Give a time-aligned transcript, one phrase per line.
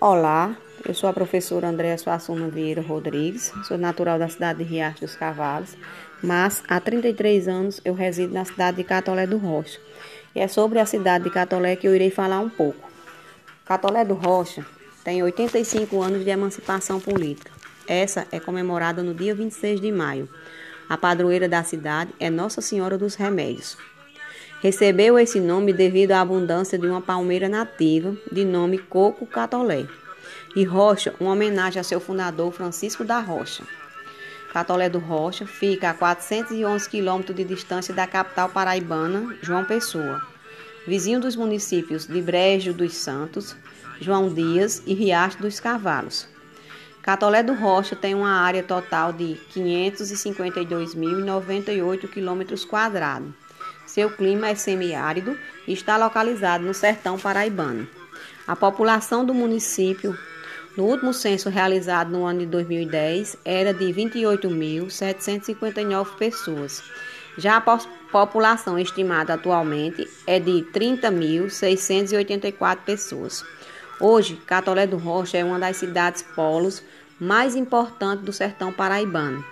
[0.00, 0.56] Olá,
[0.86, 5.16] eu sou a professora Andréa Suassuna Vieira Rodrigues, sou natural da cidade de Riacho dos
[5.16, 5.76] Cavalos,
[6.22, 9.80] mas há 33 anos eu resido na cidade de Catolé do Rocha.
[10.36, 12.88] E é sobre a cidade de Catolé que eu irei falar um pouco.
[13.64, 14.64] Catolé do Rocha
[15.02, 17.50] tem 85 anos de emancipação política.
[17.88, 20.28] Essa é comemorada no dia 26 de maio.
[20.88, 23.76] A padroeira da cidade é Nossa Senhora dos Remédios.
[24.60, 29.86] Recebeu esse nome devido à abundância de uma palmeira nativa de nome Coco Catolé.
[30.56, 33.62] E Rocha, uma homenagem a seu fundador Francisco da Rocha.
[34.52, 40.20] Catolé do Rocha fica a 411 quilômetros de distância da capital paraibana, João Pessoa.
[40.84, 43.54] Vizinho dos municípios de Brejo dos Santos,
[44.00, 46.26] João Dias e Riacho dos Cavalos.
[47.00, 53.32] Catolé do Rocha tem uma área total de 552.098 quilômetros quadrados
[53.88, 57.88] seu clima é semiárido e está localizado no sertão paraibano.
[58.46, 60.14] A população do município,
[60.76, 66.82] no último censo realizado no ano de 2010, era de 28.759 pessoas.
[67.38, 67.62] Já a
[68.12, 73.42] população estimada atualmente é de 30.684 pessoas.
[73.98, 76.82] Hoje, Catolé do Rocha é uma das cidades polos
[77.18, 79.42] mais importantes do sertão paraibano.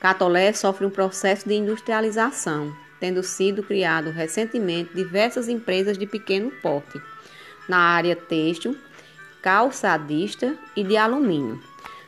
[0.00, 7.00] Catolé sofre um processo de industrialização tendo sido criado recentemente diversas empresas de pequeno porte
[7.68, 8.76] na área têxtil,
[9.40, 11.60] calçadista e de alumínio,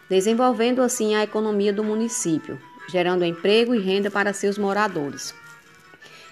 [0.09, 5.34] desenvolvendo assim a economia do município, gerando emprego e renda para seus moradores.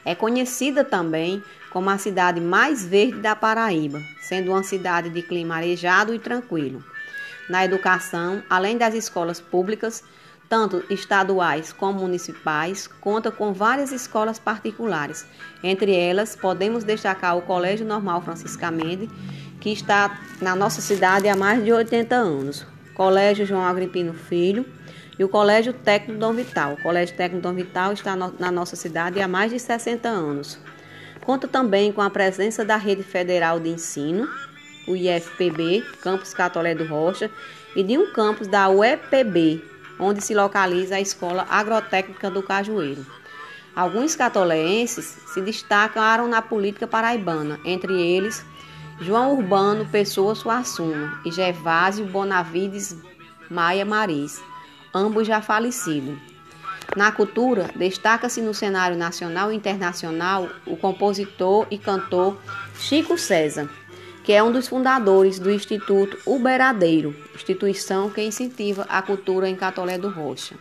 [0.04, 5.56] É conhecida também como a cidade mais verde da Paraíba, sendo uma cidade de clima
[5.56, 6.84] arejado e tranquilo.
[7.48, 10.02] Na educação, além das escolas públicas,
[10.50, 15.24] tanto estaduais como municipais, conta com várias escolas particulares.
[15.62, 19.08] Entre elas, podemos destacar o Colégio Normal Francisca Mendes,
[19.60, 24.66] que está na nossa cidade há mais de 80 anos, Colégio João Agripino Filho
[25.16, 26.72] e o Colégio Técnico Dom Vital.
[26.72, 30.58] O Colégio Técnico Dom Vital está na nossa cidade há mais de 60 anos.
[31.20, 34.28] Conta também com a presença da Rede Federal de Ensino,
[34.88, 37.30] o IFPB, Campus Catolé do Rocha,
[37.76, 39.62] e de um campus da UEPB,
[40.00, 43.04] onde se localiza a Escola Agrotécnica do Cajueiro.
[43.76, 48.44] Alguns catoleenses se destacaram na política paraibana, entre eles
[49.00, 52.96] João Urbano Pessoa Suassuna e Gervásio Bonavides
[53.48, 54.40] Maia Maris,
[54.94, 56.18] ambos já falecidos.
[56.96, 62.36] Na cultura, destaca-se no cenário nacional e internacional o compositor e cantor
[62.74, 63.70] Chico César,
[64.22, 69.98] que é um dos fundadores do Instituto Uberadeiro, instituição que incentiva a cultura em Catolé
[69.98, 70.54] do Rocha.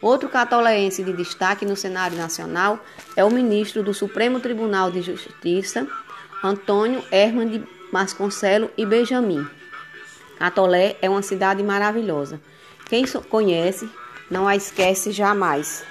[0.00, 2.78] Outro catoléense de destaque no cenário nacional
[3.16, 5.86] é o ministro do Supremo Tribunal de Justiça,
[6.42, 9.46] Antônio Herman de Masconcelo e Benjamin.
[10.38, 12.38] Catolé é uma cidade maravilhosa.
[12.86, 13.88] Quem conhece
[14.30, 15.84] não a esquece jamais.